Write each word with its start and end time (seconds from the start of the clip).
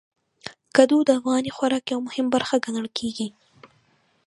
کدو 0.75 0.97
د 1.07 1.09
افغاني 1.19 1.51
خوراک 1.55 1.85
یو 1.93 1.99
مهم 2.07 2.25
برخه 2.35 2.55
ګڼل 2.65 2.87
کېږي. 2.97 3.27